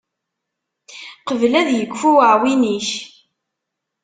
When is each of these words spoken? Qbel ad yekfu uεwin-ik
Qbel 1.27 1.53
ad 1.61 1.69
yekfu 1.79 2.11
uεwin-ik 2.17 2.89